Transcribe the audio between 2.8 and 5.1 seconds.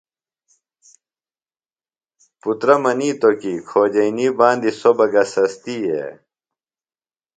منِیتوۡ کی کھوجئینی باندی سوۡ بہ